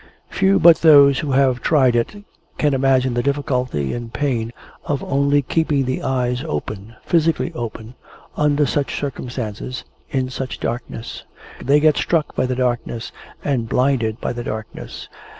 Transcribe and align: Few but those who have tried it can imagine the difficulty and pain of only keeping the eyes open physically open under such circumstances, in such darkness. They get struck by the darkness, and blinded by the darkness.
Few 0.31 0.57
but 0.59 0.77
those 0.77 1.19
who 1.19 1.33
have 1.33 1.61
tried 1.61 1.95
it 1.95 2.23
can 2.57 2.73
imagine 2.73 3.13
the 3.13 3.21
difficulty 3.21 3.93
and 3.93 4.11
pain 4.11 4.51
of 4.83 5.03
only 5.03 5.43
keeping 5.43 5.85
the 5.85 6.01
eyes 6.01 6.43
open 6.43 6.95
physically 7.03 7.53
open 7.53 7.93
under 8.35 8.65
such 8.65 8.99
circumstances, 8.99 9.83
in 10.09 10.31
such 10.31 10.59
darkness. 10.59 11.23
They 11.63 11.79
get 11.79 11.97
struck 11.97 12.35
by 12.35 12.47
the 12.47 12.55
darkness, 12.55 13.11
and 13.43 13.69
blinded 13.69 14.19
by 14.19 14.33
the 14.33 14.43
darkness. 14.43 15.07